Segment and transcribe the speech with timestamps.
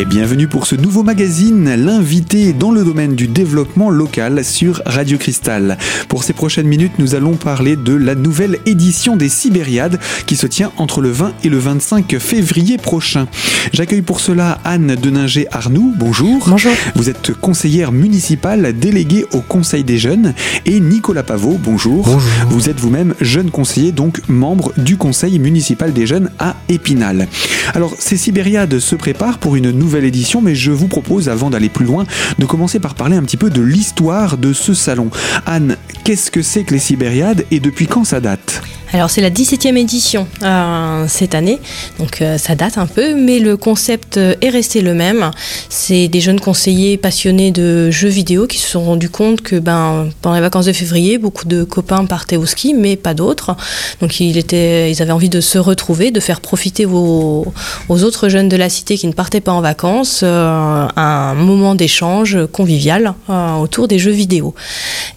[0.00, 5.18] et bienvenue pour ce nouveau magazine, l'invité dans le domaine du développement local sur Radio
[5.18, 5.76] Cristal.
[6.08, 10.46] Pour ces prochaines minutes, nous allons parler de la nouvelle édition des Sibériades qui se
[10.46, 13.26] tient entre le 20 et le 25 février prochain.
[13.74, 16.46] J'accueille pour cela Anne Deninger-Arnoux, bonjour.
[16.48, 16.72] Bonjour.
[16.94, 20.32] Vous êtes conseillère municipale déléguée au Conseil des jeunes
[20.64, 22.06] et Nicolas Pavot, bonjour.
[22.06, 22.30] Bonjour.
[22.48, 27.28] Vous êtes vous-même jeune conseiller, donc membre du Conseil municipal des jeunes à Épinal.
[27.74, 31.68] Alors, ces Sibériades se préparent pour une nouvelle édition, mais je vous propose, avant d'aller
[31.68, 32.06] plus loin,
[32.38, 35.10] de commencer par parler un petit peu de l'histoire de ce salon.
[35.46, 38.62] Anne, qu'est-ce que c'est que les Sibériades et depuis quand ça date?
[38.92, 41.60] Alors c'est la 17e édition euh, cette année,
[42.00, 45.30] donc euh, ça date un peu, mais le concept euh, est resté le même.
[45.68, 50.08] C'est des jeunes conseillers passionnés de jeux vidéo qui se sont rendus compte que ben,
[50.22, 53.54] pendant les vacances de février, beaucoup de copains partaient au ski, mais pas d'autres.
[54.00, 57.44] Donc il était, ils avaient envie de se retrouver, de faire profiter aux,
[57.88, 63.14] autres jeunes de la cité qui ne partaient pas en vacances un moment d'échange convivial
[63.28, 64.54] autour des jeux vidéo.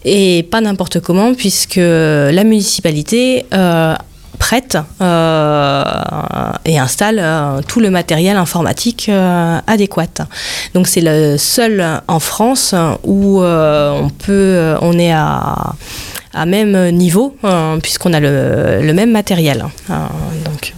[0.05, 3.45] Et pas n'importe comment, puisque la municipalité
[4.39, 5.83] prête euh,
[6.65, 10.27] et installe euh, tout le matériel informatique euh, adéquat.
[10.73, 17.35] Donc c'est le seul en France où euh, on peut, on est à même niveau
[17.43, 19.65] euh, puisqu'on a le, le même matériel.
[19.89, 19.93] Euh,
[20.45, 20.73] donc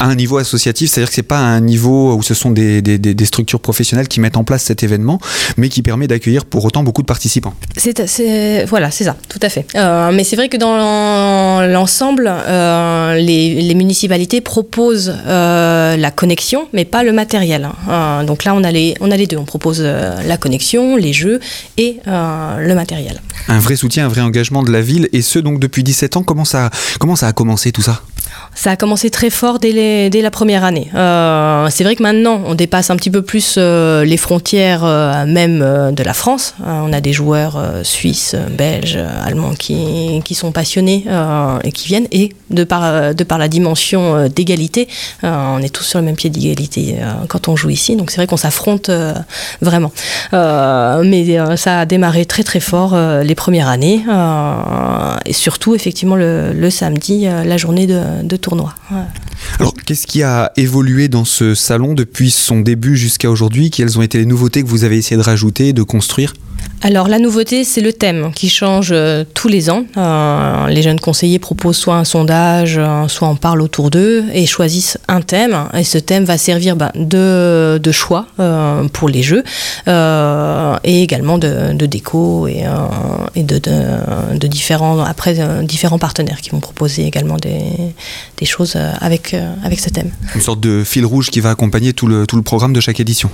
[0.00, 2.98] À un niveau associatif, c'est-à-dire que c'est pas un niveau où ce sont des, des-
[2.98, 5.20] des- des structures professionnelles qui mettent en place cet événement,
[5.56, 7.54] mais qui permet d'accueillir pour autant beaucoup de participants.
[7.76, 9.66] C'est, voilà, c'est ça, tout à fait.
[9.74, 16.68] Euh, mais c'est vrai que dans l'ensemble, euh, les, les municipalités proposent euh, la connexion,
[16.72, 17.68] mais pas le matériel.
[17.88, 18.24] hein.
[18.24, 19.36] Donc là, on a, les, on a les deux.
[19.36, 21.40] On propose la connexion, les jeux
[21.76, 23.20] et le matériel.
[23.48, 26.22] Un vrai soutien, un vrai engagement de la ville, et ce donc depuis 17 ans.
[26.22, 28.02] Comment ça, comment ça a commencé tout ça?
[28.56, 30.90] Ça a commencé très fort dès, la première année.
[30.94, 35.26] Euh, c'est vrai que maintenant, on dépasse un petit peu plus euh, les frontières euh,
[35.26, 35.58] même
[35.94, 36.54] de la France.
[36.64, 41.04] On a des joueurs suisses, belges, allemands qui, sont passionnés
[41.64, 42.08] et qui viennent.
[42.12, 44.88] Et de par, la dimension d'égalité,
[45.22, 46.96] on est tous sur le même pied d'égalité
[47.28, 47.94] quand on joue ici.
[47.94, 48.90] Donc c'est vrai qu'on s'affronte
[49.60, 49.92] vraiment.
[50.32, 54.02] Mais ça a démarré très très fort les premières années.
[55.26, 58.74] et surtout, effectivement, le, samedi, la journée de, de tournoi.
[58.90, 59.04] Ouais.
[59.58, 63.70] Alors, qu'est-ce qui a évolué dans ce salon depuis son début jusqu'à aujourd'hui?
[63.70, 66.34] Quelles ont été les nouveautés que vous avez essayé de rajouter, de construire?
[66.82, 69.84] Alors la nouveauté, c'est le thème qui change euh, tous les ans.
[69.96, 74.46] Euh, les jeunes conseillers proposent soit un sondage, euh, soit en parlent autour d'eux et
[74.46, 75.56] choisissent un thème.
[75.74, 79.42] Et ce thème va servir ben, de, de choix euh, pour les jeux
[79.88, 82.68] euh, et également de, de déco et, euh,
[83.34, 87.62] et de, de, de différents après euh, différents partenaires qui vont proposer également des,
[88.36, 90.10] des choses avec euh, avec ce thème.
[90.34, 93.00] Une sorte de fil rouge qui va accompagner tout le, tout le programme de chaque
[93.00, 93.30] édition.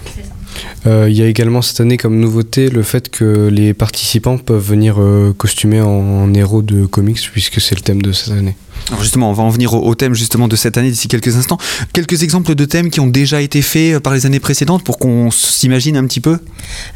[0.86, 4.96] Il y a également cette année comme nouveauté le fait que les participants peuvent venir
[4.98, 8.56] euh, costumés en, en héros de comics puisque c'est le thème de cette année.
[8.88, 11.36] Alors justement, on va en venir au, au thème justement de cette année d'ici quelques
[11.36, 11.58] instants.
[11.92, 14.98] Quelques exemples de thèmes qui ont déjà été faits euh, par les années précédentes pour
[14.98, 16.38] qu'on s'imagine un petit peu,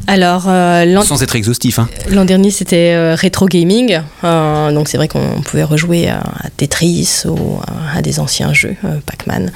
[0.05, 1.79] Alors euh, sans être exhaustif.
[1.79, 1.87] Hein.
[2.09, 4.01] L'an dernier, c'était euh, rétro gaming.
[4.23, 8.53] Euh, donc, c'est vrai qu'on pouvait rejouer à, à Tetris ou à, à des anciens
[8.53, 9.51] jeux, Pac-Man.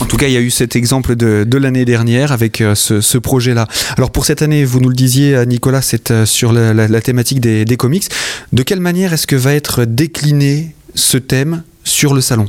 [0.00, 3.00] En tout cas, il y a eu cet exemple de, de l'année dernière avec ce,
[3.00, 3.66] ce projet-là.
[3.96, 7.40] Alors pour cette année, vous nous le disiez, Nicolas, c'est sur la, la- la thématique
[7.40, 8.08] des, des comics.
[8.52, 12.48] De quelle manière est-ce que va être décliné ce thème sur le salon?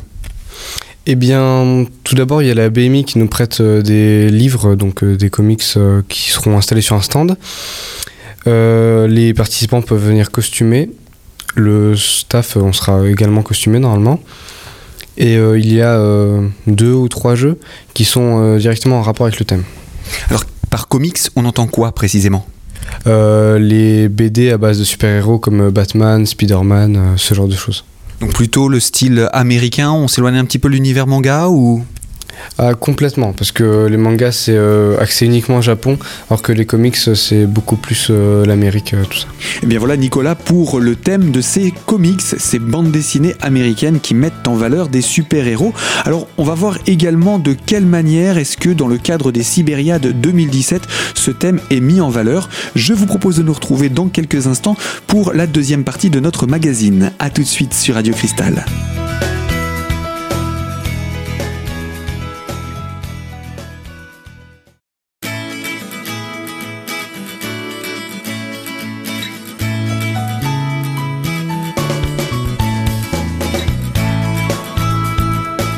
[1.08, 4.74] Eh bien, tout d'abord, il y a la BMI qui nous prête euh, des livres,
[4.74, 7.38] donc euh, des comics euh, qui seront installés sur un stand.
[8.48, 10.90] Euh, les participants peuvent venir costumés.
[11.56, 14.20] Le staff, on sera également costumé normalement.
[15.18, 17.60] Et euh, il y a euh, deux ou trois jeux
[17.94, 19.64] qui sont directement en rapport avec le thème.
[20.72, 22.48] Par comics, on entend quoi précisément?
[23.06, 27.86] Les BD à base de super-héros comme Batman, Spider-Man, ce genre de choses.
[28.22, 31.84] Donc plutôt le style américain, on s'éloigne un petit peu de l'univers manga ou
[32.58, 35.98] Ah, complètement, parce que les mangas c'est euh, axé uniquement au Japon,
[36.30, 39.28] alors que les comics c'est beaucoup plus euh, l'Amérique, euh, tout ça.
[39.64, 44.14] Eh bien voilà Nicolas pour le thème de ces comics, ces bandes dessinées américaines qui
[44.14, 45.74] mettent en valeur des super-héros.
[46.06, 50.20] Alors on va voir également de quelle manière est-ce que dans le cadre des Sibériades
[50.22, 50.82] 2017,
[51.14, 52.50] ce thème est mis en valeur.
[52.76, 54.78] Je vous propose de nous retrouver dans quelques instants
[55.08, 57.12] pour la deuxième partie de notre magazine.
[57.20, 58.66] A tout de suite sur Radio Cristal.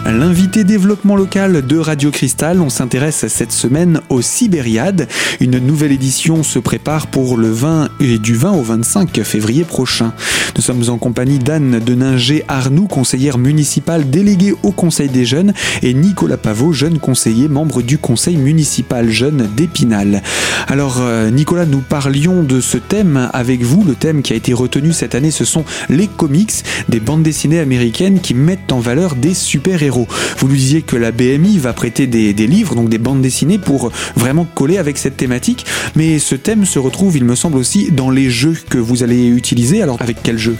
[0.07, 5.09] L'invité développement local de Radio Cristal, on s'intéresse cette semaine au Sibériade.
[5.41, 10.13] Une nouvelle édition se prépare pour le 20 et du 20 au 25 février prochain.
[10.55, 15.51] Nous sommes en compagnie d'Anne Deninger Arnoux, conseillère municipale déléguée au Conseil des jeunes,
[15.83, 20.23] et Nicolas Pavot, jeune conseiller, membre du Conseil municipal jeune d'Épinal.
[20.67, 23.83] Alors euh, Nicolas, nous parlions de ce thème avec vous.
[23.83, 27.59] Le thème qui a été retenu cette année, ce sont les comics, des bandes dessinées
[27.59, 29.96] américaines qui mettent en valeur des super-héros.
[30.37, 33.91] Vous nous disiez que la BMI va prêter des, livres, donc des bandes dessinées, pour
[34.15, 35.65] vraiment coller avec cette thématique.
[35.95, 39.27] Mais ce thème se retrouve, il me semble aussi, dans les jeux que vous allez
[39.27, 39.81] utiliser.
[39.81, 40.55] Alors avec quel jeu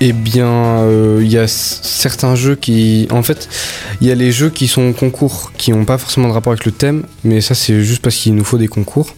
[0.00, 3.06] Eh bien, euh, il y a certains jeux qui...
[3.10, 3.48] En fait,
[4.00, 6.64] il y a les jeux qui sont concours, qui n'ont pas forcément de rapport avec
[6.64, 9.14] le thème, mais ça c'est juste parce qu'il nous faut des concours.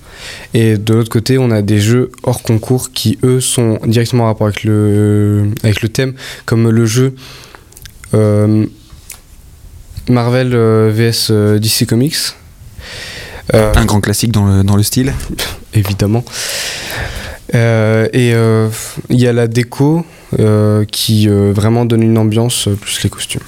[0.54, 4.26] Et de l'autre côté, on a des jeux hors concours qui, eux, sont directement en
[4.26, 6.14] rapport avec le, avec le thème,
[6.46, 7.14] comme le jeu
[8.14, 8.66] euh,
[10.08, 12.16] Marvel euh, vs euh, DC Comics.
[13.54, 15.12] Euh, Un grand classique dans le, dans le style.
[15.74, 16.24] évidemment.
[17.54, 18.32] Et
[19.10, 20.06] il y a la déco
[20.90, 23.42] qui vraiment donne une ambiance plus les costumes.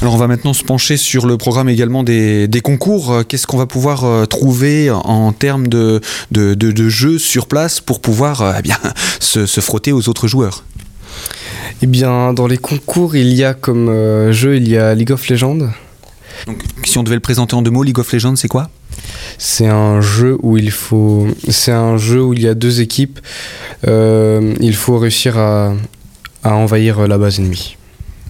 [0.00, 3.22] Alors on va maintenant se pencher sur le programme également des, des concours.
[3.28, 6.00] Qu'est-ce qu'on va pouvoir euh, trouver en termes de,
[6.30, 8.78] de, de- de jeux sur place pour pouvoir euh, eh bien,
[9.20, 10.64] se, se frotter aux autres joueurs?
[11.82, 15.12] Eh bien, dans les concours, il y a comme euh, jeu, il y a League
[15.12, 15.70] of Legends.
[16.46, 18.70] Donc, Si on devait le présenter en deux mots, League of Legends, c'est quoi?
[19.38, 23.20] C'est un jeu où il faut, c'est un jeu où il y a deux équipes.
[23.86, 25.74] Euh, il faut réussir à,
[26.42, 27.76] à envahir euh, la base ennemie.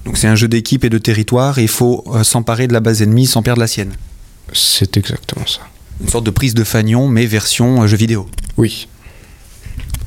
[0.05, 2.81] Donc c'est un jeu d'équipe et de territoire et il faut euh, s'emparer de la
[2.81, 3.93] base ennemie sans perdre la sienne.
[4.53, 5.61] C'est exactement ça.
[6.01, 8.27] Une sorte de prise de fanion mais version jeu vidéo.
[8.57, 8.89] Oui.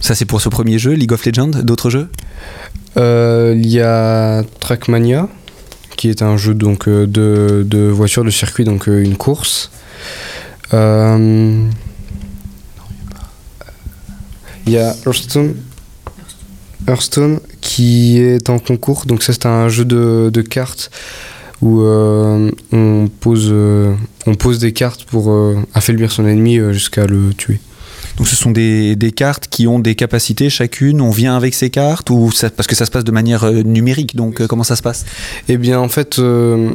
[0.03, 1.51] Ça c'est pour ce premier jeu, League of Legends.
[1.63, 2.09] D'autres jeux
[2.97, 5.29] Euh, il y a Trackmania,
[5.95, 9.71] qui est un jeu donc euh, de, de voiture de circuit, donc euh, une course.
[10.73, 11.69] Il
[14.67, 15.55] y a Hearthstone,
[16.85, 20.91] Hearthstone qui est en concours, donc ça c'est un jeu de, de cartes
[21.61, 23.53] où on, pose,
[24.25, 25.33] on pose des cartes pour
[25.73, 27.61] affaiblir son ennemi jusqu'à le tuer.
[28.17, 31.01] Donc ce sont des, cartes qui ont des capacités chacune.
[31.01, 34.15] On vient avec ces cartes ou parce que ça se passe de manière euh, numérique.
[34.15, 35.05] Donc euh, comment ça se passe?
[35.49, 36.71] Eh bien, en fait, euh,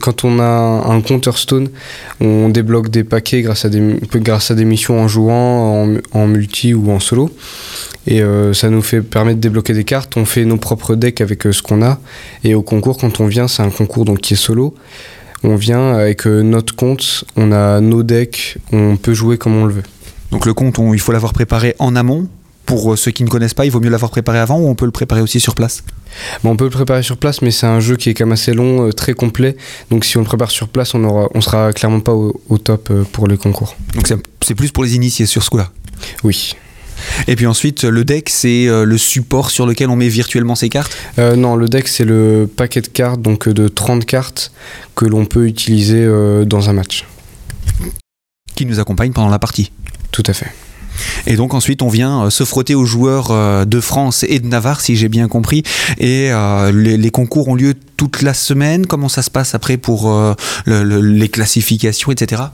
[0.00, 1.68] quand on a un compte Hearthstone,
[2.20, 7.30] on débloque des paquets grâce à des, missions en jouant, en, multi ou en solo.
[8.08, 10.16] Et ça nous permet de débloquer des cartes.
[10.16, 12.00] On fait nos propres decks avec ce qu'on a.
[12.44, 14.74] Et au concours, quand on vient, c'est un concours donc qui est solo.
[15.44, 19.74] On vient avec notre compte, on a nos decks, on peut jouer comme on le
[19.74, 19.82] veut.
[20.30, 22.28] Donc le compte, on- il faut l'avoir préparé en amont.
[22.64, 24.74] Pour euh, ceux qui ne connaissent pas, il vaut mieux l'avoir préparé avant ou on
[24.74, 25.84] peut le préparer aussi sur place?
[26.42, 28.32] Bon, on peut le préparer sur place, mais c'est un jeu qui est quand même
[28.32, 29.56] assez long, euh, très complet.
[29.90, 32.88] Donc si on le prépare sur place, on on sera clairement pas au, au top
[32.90, 33.76] euh, pour le concours.
[33.94, 35.70] Donc c'est- plus pour les initiés sur ce coup-là?
[36.24, 36.54] Oui.
[37.28, 40.96] Et puis ensuite, le deck, c'est le support sur lequel on met virtuellement ces cartes?
[41.20, 44.50] Euh, non, le deck, c'est le paquet de cartes, donc de 30 cartes
[44.96, 46.04] que l'on peut utiliser
[46.46, 47.04] dans un match.
[48.56, 49.70] qui nous accompagne pendant la partie.
[50.16, 50.50] Tout à fait.
[51.26, 54.46] Et donc ensuite on vient euh, se frotter aux joueurs euh, de France et de
[54.46, 55.62] Navarre si j'ai bien compris.
[55.98, 58.86] Et euh, les, concours ont lieu toute la semaine.
[58.86, 60.10] Comment ça se passe après pour
[60.64, 62.44] le- le- les classifications, etc.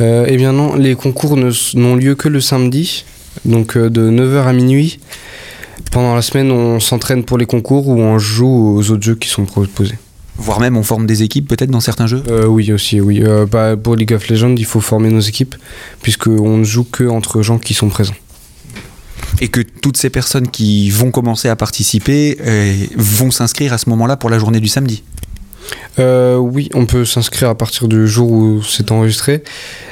[0.00, 3.04] Eh bien non, les concours n'ont lieu que le samedi,
[3.44, 5.00] donc de 9h à minuit.
[5.90, 9.28] Pendant la semaine, on s'entraîne pour les concours ou on joue aux autres jeux qui
[9.28, 9.98] sont proposés.
[10.36, 12.22] Voire même on forme des équipes peut-être dans certains jeux?
[12.28, 13.22] Euh, oui, aussi, oui.
[13.22, 15.54] Euh, bah, pour League of Legends, il faut former nos équipes,
[16.02, 18.16] puisqu'on ne joue que entre gens qui sont présents.
[19.40, 23.88] Et que toutes ces personnes qui vont commencer à participer euh, vont s'inscrire à ce
[23.90, 25.04] moment-là pour la journée du samedi?
[25.98, 29.44] Euh, oui, on peut s'inscrire à partir du jour où c'est enregistré,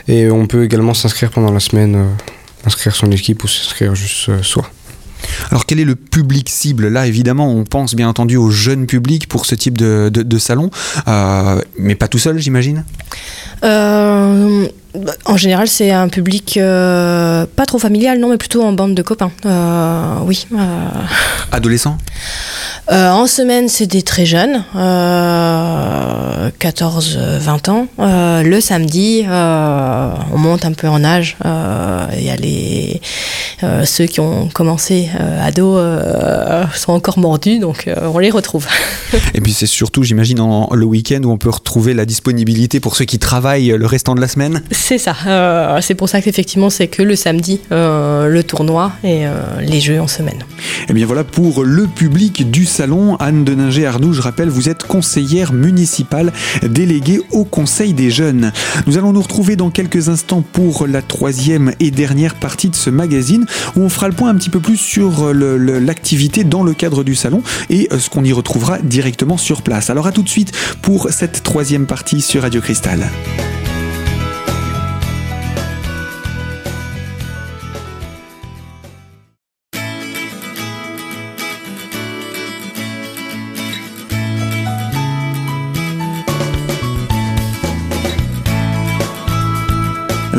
[0.08, 2.08] et on peut également s'inscrire pendant la semaine,
[2.64, 4.68] inscrire son équipe ou s'inscrire juste soi.
[5.50, 9.28] Alors quel est le public cible Là évidemment on pense bien entendu au jeune public
[9.28, 10.70] pour ce type de, de- de salon,
[11.08, 12.84] Euh, mais pas tout seul j'imagine
[13.64, 14.66] Euh,
[15.24, 19.02] en général, c'est un public euh, pas trop familial, non, mais plutôt en bande de
[19.02, 19.30] copains.
[20.26, 20.46] Oui.
[21.52, 21.96] Adolescent
[22.90, 24.64] Euh, en semaine, c'est des très jeunes,
[26.62, 27.86] 14-20 ans.
[27.98, 31.36] Euh, le samedi, euh, on monte un peu en âge.
[31.44, 33.00] Euh, Il y a les
[33.64, 38.30] euh, ceux qui ont commencé euh, ados euh, sont encore mordus, donc euh, on les
[38.30, 38.66] retrouve.
[39.34, 42.96] Et puis c'est surtout, j'imagine, en- le week-end où on peut retrouver la disponibilité pour
[42.96, 44.62] ceux qui travaillent le restant de la semaine.
[44.70, 45.14] C'est ça.
[45.26, 49.24] Euh, c'est pour ça qu'effectivement, c'est que le samedi, euh, le tournoi et
[49.60, 50.44] les jeux en semaine.
[50.82, 53.16] Et eh bien voilà pour le public du salon.
[53.16, 58.52] Anne Deninger-Arnoux, je rappelle, vous êtes conseillère municipale déléguée au Conseil des jeunes.
[58.86, 62.90] Nous allons nous retrouver dans quelques instants pour la troisième et dernière partie de ce
[62.90, 67.04] magazine où on fera le point un petit peu plus sur l'activité dans le cadre
[67.04, 69.90] du salon et ce qu'on y retrouvera directement sur place.
[69.90, 73.08] Alors à tout de suite pour cette troisième partie sur Radio Cristal.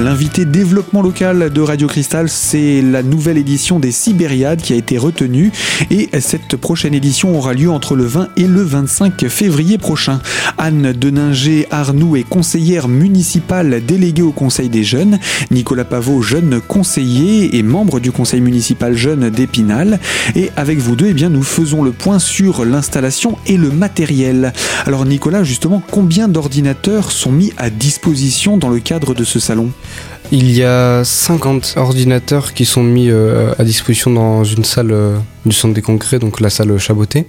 [0.03, 4.97] L'invité développement local de Radio Cristal, c'est la nouvelle édition des Sibériades qui a été
[4.97, 5.53] retenue
[5.91, 10.19] et cette prochaine édition aura lieu entre le 20 et le 25 février prochain.
[10.57, 15.19] Anne Deninger Arnoux est conseillère municipale déléguée au Conseil des jeunes,
[15.51, 20.01] Nicolas Pavot, jeune conseiller et membre du Conseil municipal jeune d'Épinal.
[20.35, 24.51] Et avec vous deux, eh bien, nous faisons le point sur l'installation et le matériel.
[24.85, 29.71] Alors Nicolas, justement, combien d'ordinateurs sont mis à disposition dans le cadre de ce salon?
[30.33, 35.17] Il y a 50 ordinateurs qui sont mis euh, à disposition dans une salle euh,
[35.45, 37.27] du centre des congrès, donc la salle Chaboté.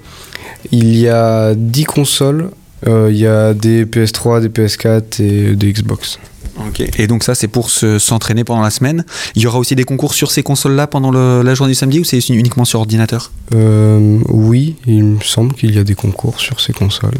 [0.72, 2.50] Il y a 10 consoles,
[2.86, 6.18] euh, il y a des PS3, des PS4 et des Xbox.
[6.66, 9.04] Ok, et donc ça c'est pour s'entraîner pendant la semaine.
[9.34, 12.04] Il y aura aussi des concours sur ces consoles-là pendant la journée du samedi ou
[12.04, 13.32] c'est uniquement sur ordinateur?
[13.52, 17.18] Oui, il me semble qu'il y a des concours sur ces consoles.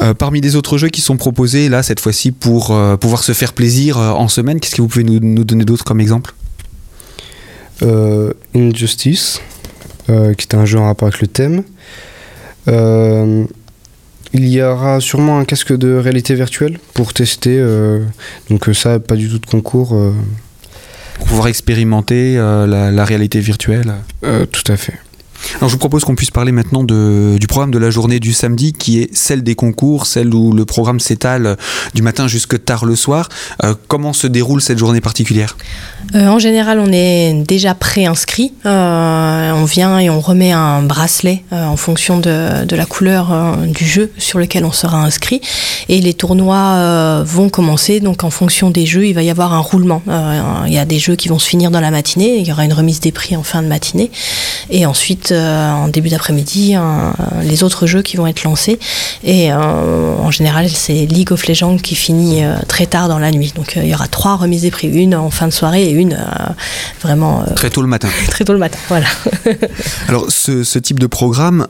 [0.00, 3.32] Euh, parmi les autres jeux qui sont proposés là cette fois-ci pour euh, pouvoir se
[3.32, 6.34] faire plaisir euh, en semaine, qu'est-ce que vous pouvez nous, donner d'autres comme exemple?
[8.54, 9.42] Injustice,
[10.06, 11.62] qui est un jeu en rapport avec le thème.
[14.32, 17.62] il y aura sûrement un casque de réalité virtuelle pour tester.
[18.48, 19.94] donc ça, pas du tout de concours.
[21.18, 23.92] Pour pouvoir expérimenter la, la, réalité virtuelle.
[24.22, 24.94] tout à fait.
[25.54, 28.72] Alors je vous propose qu'on puisse parler maintenant du programme de la journée du samedi
[28.72, 31.56] qui est celle des concours, celle où le programme s'étale
[31.94, 33.28] du matin jusque tard le soir.
[33.64, 35.56] Euh, comment se déroule cette journée particulière?
[36.14, 38.52] Euh, En général, on est déjà pré-inscrit.
[38.66, 43.86] Euh, on vient et on remet un bracelet en fonction de, de la couleur du
[43.86, 45.40] jeu sur lequel on sera inscrit.
[45.88, 48.00] Et les tournois vont commencer.
[48.00, 50.02] Donc en fonction des jeux, il va y avoir un roulement.
[50.66, 52.38] il y a des jeux qui vont se finir dans la matinée.
[52.38, 54.10] Il y aura une remise des prix en fin de matinée.
[54.70, 56.74] Et ensuite, euh, en début d'après-midi
[57.42, 58.78] les autres jeux qui vont être lancés.
[59.22, 63.30] Et euh, en général, c'est League of Legends qui finit euh, très tard dans la
[63.30, 63.52] nuit.
[63.54, 66.18] Donc il y aura trois remises des prix, une en fin de soirée et une
[67.02, 68.08] vraiment très tôt le matin.
[68.28, 69.06] très tôt le matin, voilà.
[70.08, 71.66] Alors ce, type de programme,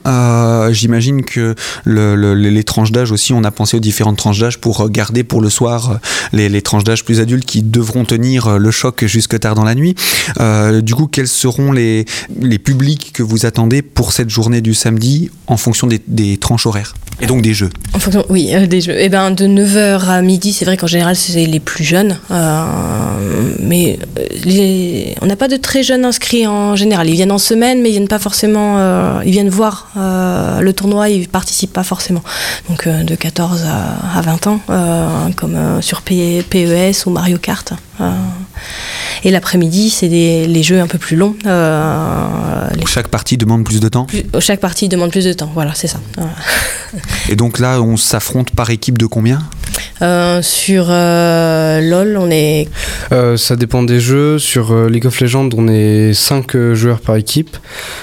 [0.71, 1.55] j'imagine que
[1.87, 5.51] les tranches d'âge aussi, on a pensé aux différentes tranches d'âge pour garder pour le
[5.51, 5.99] soir
[6.33, 9.95] les, tranches d'âge plus adultes qui devront tenir le choc jusque tard dans la nuit.
[10.83, 12.05] du coup, quels seront les,
[12.41, 13.56] les publics que vous attendez
[13.95, 17.71] pour cette journée du samedi en fonction des, tranches horaires et donc des jeux
[18.29, 21.61] oui, euh, des eh ben, de 9h à midi, c'est vrai qu'en général, c'est les
[21.61, 22.19] plus jeunes.
[22.31, 27.09] Euh, mais euh, on n'a pas de très jeunes inscrits en général.
[27.09, 28.79] Ils viennent en semaine, mais ils viennent pas forcément.
[29.23, 32.23] ils viennent voir le tournoi, ils participent pas forcément.
[32.69, 34.61] Donc de 14 à, 20 ans,
[35.37, 37.73] comme sur PES ou Mario Kart.
[39.25, 41.35] Et l'après-midi, c'est les jeux un peu plus longs.
[41.47, 44.07] Euh, chaque partie demande plus de temps
[44.41, 46.01] Chaque partie demande plus de temps, voilà, c'est ça.
[47.29, 49.41] Et donc là, on s'affronte par équipe de combien
[50.03, 52.69] euh, sur euh, LoL, on est.
[53.37, 54.39] ça dépend des jeux.
[54.39, 57.57] Sur League of Legends, on est 5 joueurs par équipe.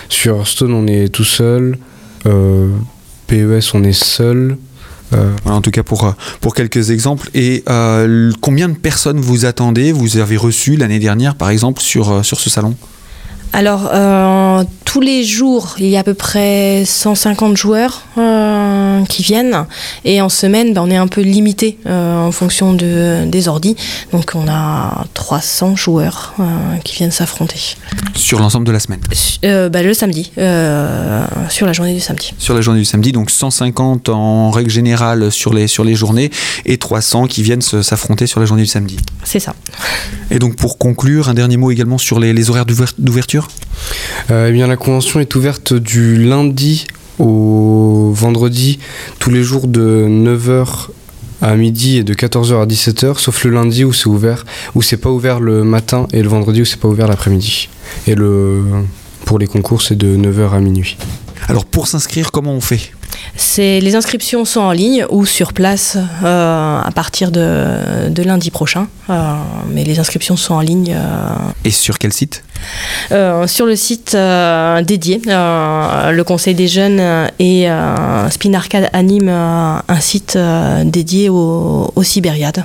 [0.10, 1.78] Sur Stone, on est tout seul.
[3.28, 4.58] PES, on est seul.
[5.14, 7.30] Euh, en tout cas pour, euh, pour quelques exemples.
[7.34, 12.24] Et euh, combien de personnes vous attendez, vous avez reçu l'année dernière par exemple sur,
[12.26, 12.76] sur ce salon?
[13.56, 13.92] Alors,
[14.94, 18.04] tous les jours, il y a à peu près 150 joueurs
[19.10, 19.66] qui viennent.
[20.06, 23.76] Et en semaine, ben, on est un peu limité en fonction de, des ordis.
[24.12, 26.36] Donc, on a 300 joueurs
[26.84, 27.76] qui viennent s'affronter.
[28.14, 29.00] Sur l'ensemble de la semaine?
[29.42, 30.32] Ben, Le samedi,
[31.50, 32.36] sur la journée du samedi.
[32.38, 36.30] Sur la journée du samedi, donc 150 en règle générale sur les, sur les journées
[36.68, 38.98] et 300 qui viennent s'affronter sur la journée du samedi.
[39.24, 39.56] C'est ça.
[40.30, 43.48] Et donc pour conclure, un dernier mot également sur les, les horaires d'ouverture?
[44.32, 46.88] Euh, Eh bien la convention est ouverte du lundi
[47.18, 48.80] au vendredi,
[49.18, 50.90] tous les jours de 9h
[51.42, 54.98] à midi et de 14h à 17h, sauf le lundi où c'est ouvert, où c'est
[54.98, 57.70] pas ouvert le matin et le vendredi où c'est pas ouvert l'après-midi.
[58.08, 58.62] Et le,
[59.24, 60.98] pour les concours, c'est de 9h à minuit.
[61.48, 62.92] Alors pour s'inscrire, comment on fait?
[63.58, 68.88] Les inscriptions sont en ligne ou sur place euh, à partir de, de lundi prochain.
[69.10, 69.34] Euh,
[69.70, 70.94] mais les inscriptions sont en ligne.
[70.96, 71.30] euh,
[71.66, 72.44] Et sur quel site?
[73.48, 74.16] sur le site
[74.86, 75.22] dédié.
[75.26, 77.02] Le Conseil des jeunes
[77.40, 77.68] et
[78.32, 80.38] Spin Arcade anime un site
[80.86, 82.64] dédié au, au Sibériade,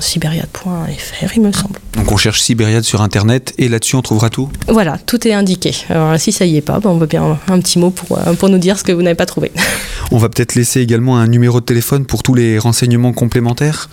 [0.00, 1.80] sibériade.fr il me semble.
[1.96, 4.48] Donc on cherche Sibériade sur internet et là-dessus on trouvera tout?
[4.68, 5.74] Voilà, tout est indiqué.
[5.90, 8.48] Alors, si ça y est pas, ben, on veut bien un petit mot pour, pour
[8.48, 9.50] nous dire ce que vous n'avez pas trouvé.
[10.10, 13.88] On va peut-être laisser également un numéro de téléphone pour tous les renseignements complémentaires.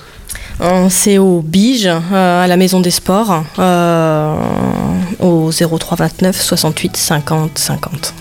[0.61, 4.35] Euh, C'est au Bige, euh, à la Maison des Sports, euh,
[5.19, 8.13] au 03 29 68 50 50.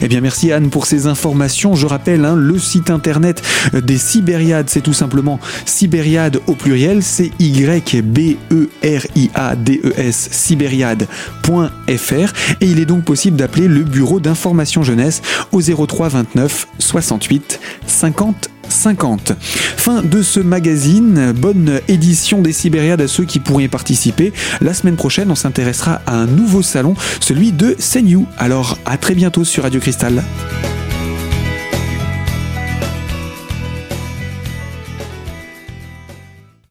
[0.00, 1.74] Eh bien merci Anne pour ces informations.
[1.74, 7.30] Je rappelle hein, le site internet des Sibériades, c'est tout simplement Sibériade au pluriel, c'est
[7.38, 13.36] Y B E R I A D E S sibériade.fr et il est donc possible
[13.36, 19.32] d'appeler le bureau d'information jeunesse au 03 29 68 50 50.
[19.40, 21.32] Fin de ce magazine.
[21.32, 24.32] Bonne édition des Sibériades à ceux qui pourraient y participer.
[24.60, 28.24] La semaine prochaine, on s'intéressera à un nouveau salon, celui de Senyu.
[28.38, 30.22] Alors à très bientôt sur Radio Cristal.